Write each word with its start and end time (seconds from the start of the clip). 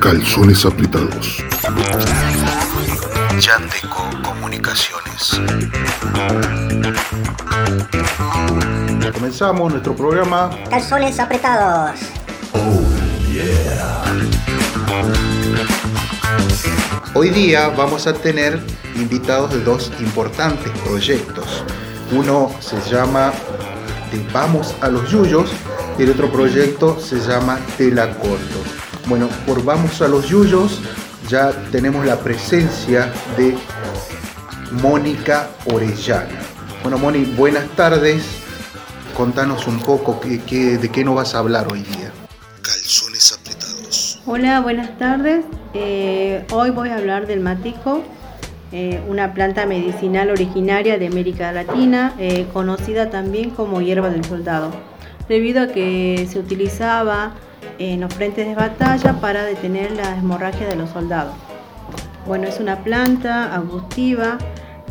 Calzones 0.00 0.64
apretados. 0.64 1.44
Yandeco 3.38 4.08
Comunicaciones. 4.24 5.40
Comenzamos 9.12 9.72
nuestro 9.72 9.94
programa. 9.94 10.50
Calzones 10.70 11.20
apretados. 11.20 12.00
Hoy 17.14 17.28
día 17.28 17.68
vamos 17.68 18.06
a 18.06 18.14
tener 18.14 18.58
invitados 18.96 19.52
de 19.52 19.60
dos 19.60 19.92
importantes 20.00 20.72
proyectos. 20.84 21.62
Uno 22.12 22.50
se 22.60 22.80
llama 22.90 23.32
de 24.10 24.26
Vamos 24.32 24.74
a 24.80 24.88
los 24.88 25.10
Yuyos 25.10 25.50
el 25.98 26.10
otro 26.10 26.30
proyecto 26.30 26.98
se 27.00 27.16
llama 27.20 27.58
Tela 27.76 28.10
Corto. 28.16 28.62
Bueno, 29.06 29.28
por 29.46 29.64
Vamos 29.64 30.00
a 30.02 30.08
los 30.08 30.28
Yuyos 30.28 30.80
ya 31.28 31.50
tenemos 31.70 32.04
la 32.04 32.18
presencia 32.18 33.12
de 33.36 33.56
Mónica 34.82 35.48
Orellana. 35.66 36.40
Bueno, 36.82 36.98
Moni, 36.98 37.24
buenas 37.24 37.68
tardes. 37.76 38.24
Contanos 39.16 39.66
un 39.66 39.78
poco 39.80 40.20
qué- 40.20 40.40
qué- 40.40 40.78
de 40.78 40.88
qué 40.88 41.04
nos 41.04 41.14
vas 41.14 41.34
a 41.34 41.38
hablar 41.38 41.68
hoy 41.70 41.82
día. 41.82 42.10
Calzones 42.62 43.32
apretados. 43.38 44.20
Hola, 44.26 44.60
buenas 44.60 44.96
tardes. 44.98 45.44
Eh, 45.74 46.44
hoy 46.50 46.70
voy 46.70 46.88
a 46.88 46.96
hablar 46.96 47.26
del 47.26 47.40
matico, 47.40 48.02
eh, 48.72 49.00
una 49.08 49.34
planta 49.34 49.66
medicinal 49.66 50.30
originaria 50.30 50.98
de 50.98 51.06
América 51.06 51.52
Latina, 51.52 52.14
eh, 52.18 52.46
conocida 52.52 53.10
también 53.10 53.50
como 53.50 53.80
hierba 53.82 54.08
del 54.10 54.24
soldado, 54.24 54.70
debido 55.28 55.62
a 55.62 55.66
que 55.68 56.26
se 56.30 56.38
utilizaba 56.38 57.34
en 57.78 58.00
los 58.00 58.12
frentes 58.14 58.46
de 58.46 58.54
batalla 58.54 59.20
para 59.20 59.44
detener 59.44 59.92
la 59.92 60.16
hemorragia 60.16 60.66
de 60.66 60.76
los 60.76 60.90
soldados. 60.90 61.34
Bueno, 62.26 62.46
es 62.46 62.60
una 62.60 62.84
planta 62.84 63.52
arbustiva 63.52 64.38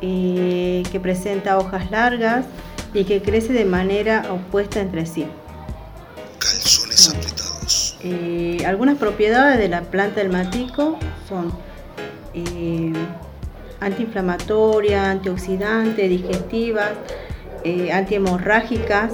eh, 0.00 0.82
que 0.90 0.98
presenta 0.98 1.58
hojas 1.58 1.90
largas 1.90 2.46
y 2.94 3.04
que 3.04 3.22
crece 3.22 3.52
de 3.52 3.64
manera 3.64 4.26
opuesta 4.30 4.80
entre 4.80 5.06
sí. 5.06 5.26
Calzones 6.38 7.08
apretados. 7.08 7.98
Eh, 8.02 8.58
algunas 8.66 8.98
propiedades 8.98 9.58
de 9.58 9.68
la 9.68 9.82
planta 9.82 10.20
del 10.20 10.30
matico 10.30 10.98
son 11.28 11.52
eh, 12.34 12.92
antiinflamatoria, 13.80 15.10
antioxidante, 15.10 16.08
digestivas, 16.08 16.90
eh, 17.64 17.92
antihemorrágicas. 17.92 19.12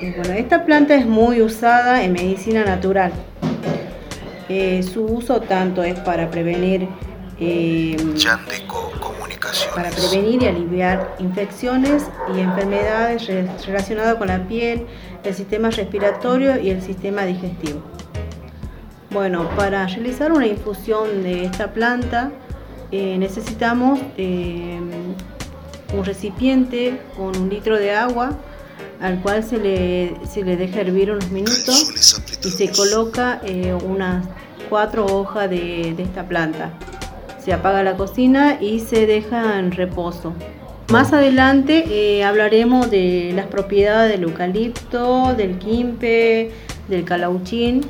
Bueno, 0.00 0.34
esta 0.34 0.64
planta 0.64 0.94
es 0.94 1.06
muy 1.06 1.40
usada 1.42 2.02
en 2.02 2.12
medicina 2.12 2.64
natural. 2.64 3.12
Eh, 4.48 4.82
su 4.82 5.04
uso 5.04 5.40
tanto 5.40 5.82
es 5.82 5.98
para 6.00 6.30
prevenir 6.30 6.88
eh, 7.40 7.96
para 9.74 9.90
prevenir 9.90 10.42
y 10.42 10.46
aliviar 10.46 11.16
infecciones 11.18 12.04
y 12.34 12.40
enfermedades 12.40 13.26
re- 13.26 13.46
relacionadas 13.66 14.14
con 14.14 14.28
la 14.28 14.46
piel, 14.46 14.86
el 15.24 15.34
sistema 15.34 15.68
respiratorio 15.70 16.58
y 16.60 16.70
el 16.70 16.80
sistema 16.80 17.24
digestivo. 17.24 17.80
Bueno, 19.10 19.48
para 19.56 19.86
realizar 19.86 20.32
una 20.32 20.46
infusión 20.46 21.22
de 21.22 21.44
esta 21.44 21.72
planta 21.72 22.30
eh, 22.92 23.16
necesitamos 23.18 23.98
un 24.18 26.04
recipiente 26.04 27.00
con 27.16 27.36
un 27.36 27.48
litro 27.48 27.76
de 27.78 27.92
agua 27.92 28.30
al 29.00 29.20
cual 29.20 29.42
se 29.44 29.58
le, 29.58 30.14
se 30.26 30.42
le 30.42 30.56
deja 30.56 30.80
hervir 30.80 31.10
unos 31.10 31.30
minutos 31.30 32.22
y 32.44 32.50
se 32.50 32.70
coloca 32.70 33.40
eh, 33.44 33.76
unas 33.84 34.24
cuatro 34.68 35.06
hojas 35.06 35.50
de, 35.50 35.94
de 35.96 36.02
esta 36.02 36.26
planta. 36.26 36.70
Se 37.42 37.52
apaga 37.52 37.82
la 37.82 37.96
cocina 37.96 38.58
y 38.60 38.80
se 38.80 39.06
deja 39.06 39.58
en 39.58 39.70
reposo. 39.70 40.32
Más 40.90 41.12
adelante 41.12 41.84
eh, 41.88 42.24
hablaremos 42.24 42.90
de 42.90 43.32
las 43.34 43.46
propiedades 43.46 44.12
del 44.12 44.22
eucalipto, 44.22 45.34
del 45.34 45.58
quimpe, 45.58 46.52
del 46.88 47.04
calauchín 47.04 47.82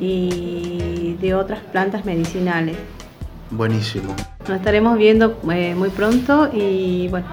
y 0.00 1.16
de 1.20 1.34
otras 1.34 1.60
plantas 1.60 2.04
medicinales. 2.04 2.76
Buenísimo. 3.50 4.14
Nos 4.48 4.58
estaremos 4.58 4.96
viendo 4.98 5.40
eh, 5.52 5.74
muy 5.74 5.90
pronto 5.90 6.48
y 6.52 7.08
bueno, 7.08 7.26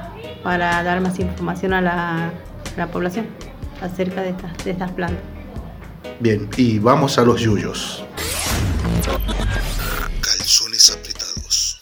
para 0.44 0.82
dar 0.84 1.02
más 1.02 1.20
información 1.20 1.74
a 1.74 1.82
la, 1.82 2.32
la 2.78 2.88
población 2.88 3.28
acerca 3.82 4.22
de 4.22 4.30
estas, 4.30 4.64
de 4.64 4.72
estas 4.72 4.92
plantas. 4.92 5.24
Bien, 6.20 6.50
y 6.58 6.80
vamos 6.80 7.18
a 7.18 7.24
los 7.24 7.42
yuyos. 7.42 8.06
Calzones 10.22 10.90
apretados. 10.92 11.82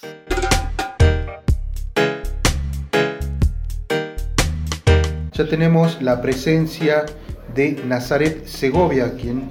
Ya 5.33 5.47
tenemos 5.47 6.01
la 6.01 6.22
presencia 6.22 7.06
de 7.53 7.81
Nazaret 7.85 8.45
Segovia, 8.45 9.16
quien 9.16 9.50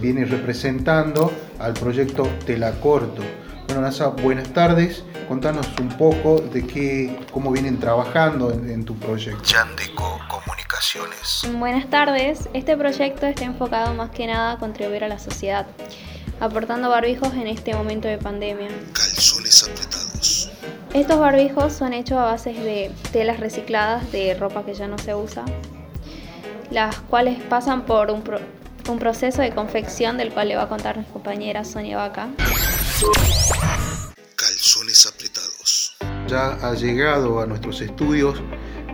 viene 0.00 0.24
representando 0.24 1.32
al 1.58 1.74
proyecto 1.74 2.28
Telacorto. 2.44 3.22
Bueno, 3.66 3.82
Nasa, 3.82 4.08
buenas 4.08 4.48
tardes. 4.52 5.02
Contanos 5.28 5.66
un 5.80 5.88
poco 5.96 6.40
de 6.40 6.66
qué, 6.66 7.18
cómo 7.30 7.50
vienen 7.52 7.78
trabajando 7.78 8.52
en, 8.52 8.68
en 8.70 8.84
tu 8.84 8.94
proyecto. 8.96 9.42
Yandeco 9.44 10.20
Comunicaciones. 10.28 11.42
Buenas 11.58 11.88
tardes. 11.88 12.48
Este 12.52 12.76
proyecto 12.76 13.26
está 13.26 13.44
enfocado 13.44 13.94
más 13.94 14.10
que 14.10 14.26
nada 14.26 14.52
a 14.52 14.58
contribuir 14.58 15.04
a 15.04 15.08
la 15.08 15.18
sociedad, 15.18 15.66
aportando 16.40 16.90
barbijos 16.90 17.32
en 17.34 17.46
este 17.46 17.74
momento 17.74 18.08
de 18.08 18.18
pandemia. 18.18 18.68
Calzones 18.92 19.62
apretados. 19.62 20.50
Estos 20.92 21.18
barbijos 21.18 21.72
son 21.72 21.94
hechos 21.94 22.18
a 22.18 22.24
base 22.24 22.52
de 22.52 22.92
telas 23.12 23.40
recicladas 23.40 24.12
de 24.12 24.34
ropa 24.34 24.64
que 24.66 24.74
ya 24.74 24.86
no 24.88 24.98
se 24.98 25.14
usa, 25.14 25.44
las 26.70 26.96
cuales 27.00 27.40
pasan 27.48 27.82
por 27.86 28.10
un, 28.10 28.20
pro- 28.20 28.40
un 28.90 28.98
proceso 28.98 29.40
de 29.40 29.52
confección 29.54 30.18
del 30.18 30.30
cual 30.32 30.48
le 30.48 30.56
va 30.56 30.64
a 30.64 30.68
contar 30.68 30.98
mi 30.98 31.04
compañera 31.04 31.64
Sonia 31.64 31.96
Vaca. 31.96 32.28
Calzones 34.36 35.06
apretados. 35.06 35.96
Ya 36.28 36.52
ha 36.62 36.74
llegado 36.74 37.40
a 37.40 37.46
nuestros 37.46 37.80
estudios 37.80 38.40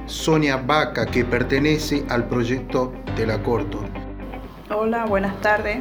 Sonia 0.07 0.57
Vaca, 0.57 1.05
que 1.05 1.27
pertenece 1.27 2.07
al 2.09 2.27
proyecto 2.27 2.95
Telacorto. 3.17 3.85
Hola, 4.71 5.05
buenas 5.05 5.39
tardes. 5.43 5.81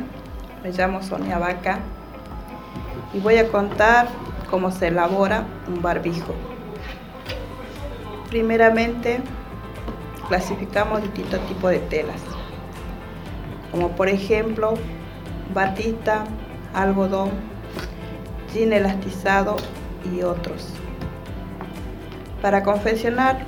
Me 0.61 0.71
llamo 0.71 1.01
Sonia 1.01 1.37
Vaca 1.37 1.79
y 3.13 3.19
voy 3.19 3.37
a 3.37 3.47
contar 3.49 4.09
cómo 4.49 4.71
se 4.71 4.87
elabora 4.87 5.45
un 5.67 5.81
barbijo. 5.81 6.35
Primeramente, 8.29 9.21
clasificamos 10.27 11.01
distintos 11.01 11.39
tipos 11.47 11.71
de 11.71 11.79
telas, 11.79 12.19
como 13.71 13.95
por 13.95 14.09
ejemplo 14.09 14.73
batista, 15.53 16.25
algodón, 16.73 17.31
jean 18.57 18.73
elastizado 18.73 19.55
y 20.13 20.23
otros. 20.23 20.69
Para 22.41 22.63
confeccionar, 22.63 23.45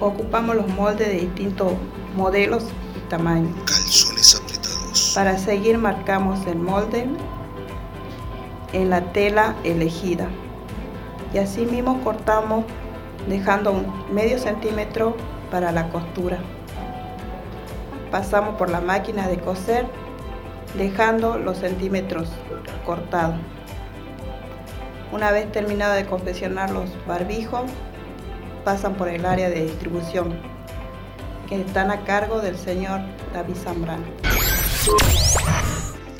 ocupamos 0.00 0.56
los 0.56 0.68
moldes 0.68 1.08
de 1.08 1.20
distintos 1.20 1.72
modelos 2.16 2.64
y 2.96 3.08
tamaños. 3.08 3.54
Calzones 3.64 4.34
apretados. 4.34 5.12
Para 5.14 5.38
seguir 5.38 5.78
marcamos 5.78 6.46
el 6.46 6.56
molde 6.56 7.06
en 8.72 8.90
la 8.90 9.12
tela 9.12 9.54
elegida 9.64 10.28
y 11.32 11.38
así 11.38 11.66
mismo 11.66 12.02
cortamos 12.02 12.64
dejando 13.28 13.72
un 13.72 14.14
medio 14.14 14.38
centímetro 14.38 15.16
para 15.50 15.72
la 15.72 15.88
costura. 15.90 16.38
Pasamos 18.10 18.56
por 18.56 18.70
la 18.70 18.80
máquina 18.80 19.28
de 19.28 19.38
coser 19.38 19.86
dejando 20.76 21.38
los 21.38 21.58
centímetros 21.58 22.28
cortados. 22.84 23.38
Una 25.12 25.32
vez 25.32 25.50
terminado 25.50 25.94
de 25.94 26.06
confeccionar 26.06 26.70
los 26.70 26.88
barbijos, 27.06 27.62
pasan 28.64 28.94
por 28.94 29.08
el 29.08 29.26
área 29.26 29.50
de 29.50 29.64
distribución 29.64 30.40
que 31.48 31.60
están 31.60 31.90
a 31.90 32.04
cargo 32.04 32.40
del 32.40 32.56
señor 32.56 33.00
David 33.34 33.56
Zambrano. 33.56 34.04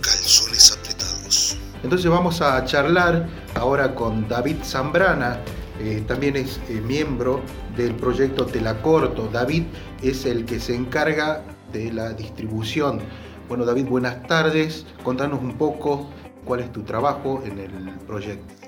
Calzones 0.00 0.76
apretados. 0.76 1.58
Entonces 1.84 2.10
vamos 2.10 2.42
a 2.42 2.64
charlar 2.64 3.28
ahora 3.54 3.94
con 3.94 4.28
David 4.28 4.56
Zambrana, 4.64 5.38
eh, 5.78 6.04
también 6.06 6.36
es 6.36 6.60
eh, 6.68 6.80
miembro 6.80 7.40
del 7.76 7.94
proyecto 7.94 8.44
Telacorto. 8.44 9.28
David 9.28 9.64
es 10.02 10.26
el 10.26 10.44
que 10.44 10.60
se 10.60 10.74
encarga 10.74 11.42
de 11.72 11.92
la 11.92 12.12
distribución. 12.12 13.00
Bueno, 13.48 13.64
David, 13.64 13.86
buenas 13.86 14.26
tardes. 14.26 14.84
Contanos 15.02 15.40
un 15.40 15.56
poco 15.56 16.10
cuál 16.44 16.60
es 16.60 16.72
tu 16.72 16.82
trabajo 16.82 17.42
en 17.46 17.58
el 17.60 17.98
proyecto. 18.06 18.59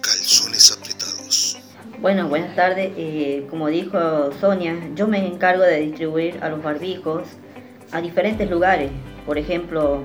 Bueno, 2.03 2.27
buenas 2.27 2.57
tardes. 2.57 2.93
Eh, 2.97 3.47
como 3.49 3.69
dijo 3.69 4.33
Sonia, 4.41 4.77
yo 4.97 5.07
me 5.07 5.25
encargo 5.25 5.63
de 5.63 5.79
distribuir 5.79 6.43
a 6.43 6.49
los 6.49 6.61
barbijos 6.61 7.23
a 7.93 8.01
diferentes 8.01 8.51
lugares, 8.51 8.91
por 9.25 9.39
ejemplo, 9.39 10.03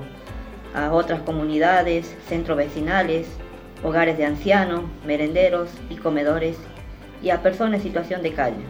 a 0.76 0.92
otras 0.92 1.22
comunidades, 1.22 2.14
centros 2.28 2.56
vecinales, 2.56 3.26
hogares 3.82 4.16
de 4.16 4.26
ancianos, 4.26 4.84
merenderos 5.04 5.70
y 5.90 5.96
comedores, 5.96 6.56
y 7.20 7.30
a 7.30 7.42
personas 7.42 7.80
en 7.80 7.82
situación 7.88 8.22
de 8.22 8.32
calle. 8.32 8.64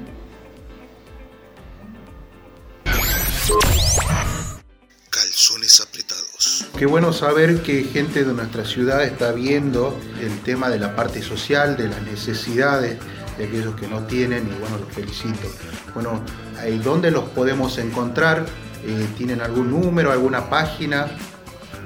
Calzones 5.10 5.82
apretados. 5.82 6.66
Qué 6.78 6.86
bueno 6.86 7.12
saber 7.12 7.60
que 7.60 7.84
gente 7.84 8.25
de 8.25 8.32
nuestra 8.32 8.64
ciudad 8.64 9.04
está 9.04 9.32
viendo 9.32 9.94
el 10.22 10.40
tema 10.40 10.70
de 10.70 10.78
la 10.78 10.96
parte 10.96 11.20
social, 11.20 11.76
de 11.76 11.88
las 11.88 12.00
necesidades 12.02 12.96
de 13.38 13.44
aquellos 13.44 13.75
que 13.76 13.87
no 13.87 14.02
tienen 14.02 14.46
y 14.46 14.61
bueno, 14.61 14.79
los 14.79 14.93
felicito. 14.93 15.49
Bueno, 15.94 16.20
ahí 16.61 16.79
¿dónde 16.79 17.11
los 17.11 17.25
podemos 17.31 17.79
encontrar? 17.79 18.44
Eh, 18.85 19.06
¿Tienen 19.17 19.40
algún 19.40 19.70
número, 19.70 20.12
alguna 20.12 20.50
página? 20.50 21.06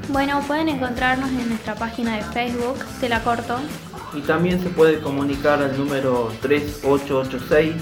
Bueno, 0.08 0.40
pueden 0.46 0.68
encontrarnos 0.68 1.30
en 1.30 1.48
nuestra 1.48 1.74
página 1.74 2.16
de 2.16 2.22
Facebook, 2.22 2.78
te 3.00 3.08
la 3.08 3.22
corto. 3.22 3.58
Y 4.14 4.20
también 4.22 4.62
se 4.62 4.68
puede 4.68 5.00
comunicar 5.00 5.62
al 5.62 5.78
número 5.78 6.32
3886 6.42 7.74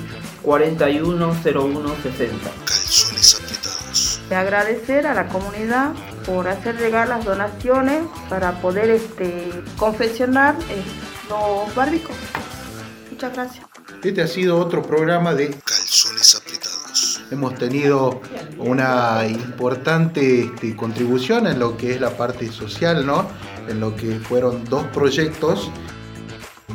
410160. 0.43 2.51
Calzones 2.65 3.35
apretados. 3.35 4.21
De 4.29 4.37
agradecer 4.37 5.07
a 5.07 5.15
la 5.15 5.29
comunidad 5.29 5.93
por 6.25 6.49
hacer 6.49 6.79
llegar 6.79 7.09
las 7.09 7.25
donaciones 7.25 8.05
para 8.29 8.61
poder 8.61 8.91
este, 8.91 9.51
confeccionar 9.77 10.55
eh, 10.71 10.83
los 11.29 11.75
barbicos. 11.75 12.15
Muchas 13.11 13.33
gracias. 13.33 13.67
Este 14.03 14.23
ha 14.23 14.27
sido 14.27 14.59
otro 14.59 14.83
programa 14.83 15.35
de 15.35 15.51
Calzones 15.51 16.35
apretados. 16.35 17.23
Hemos 17.31 17.55
tenido 17.57 18.21
una 18.59 19.27
importante 19.27 20.45
este, 20.45 20.75
contribución 20.75 21.47
en 21.47 21.59
lo 21.59 21.77
que 21.77 21.95
es 21.95 22.01
la 22.01 22.17
parte 22.17 22.51
social, 22.51 23.07
¿no? 23.07 23.29
En 23.69 23.81
lo 23.81 23.95
que 23.95 24.19
fueron 24.21 24.65
dos 24.65 24.85
proyectos, 24.87 25.71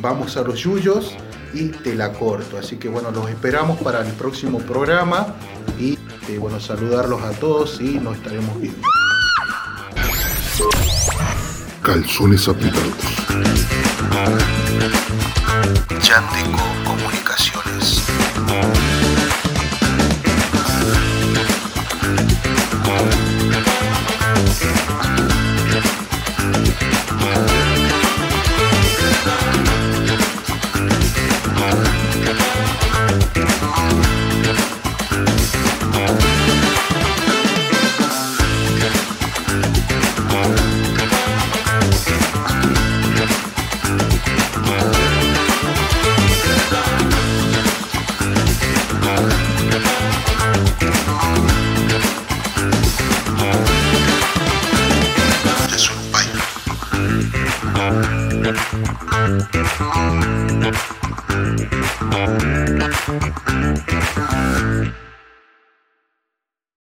Vamos 0.00 0.36
a 0.36 0.42
los 0.42 0.60
Yuyos 0.60 1.14
y 1.54 1.68
Te 1.68 1.94
la 1.94 2.12
corto. 2.12 2.58
Así 2.58 2.76
que 2.76 2.88
bueno, 2.88 3.10
los 3.10 3.28
esperamos 3.30 3.78
para 3.78 4.06
el 4.06 4.12
próximo 4.12 4.58
programa 4.58 5.34
y 5.78 5.98
eh, 6.28 6.38
bueno, 6.38 6.60
saludarlos 6.60 7.22
a 7.22 7.30
todos 7.32 7.80
y 7.80 7.98
nos 7.98 8.16
estaremos 8.16 8.60
viendo. 8.60 8.86
Calzones 11.82 12.48
apretados. 12.48 12.94
Yandeco 16.02 16.62
Comunicaciones. 16.84 18.02